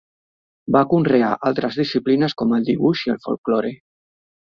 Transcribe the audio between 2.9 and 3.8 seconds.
i el folklore.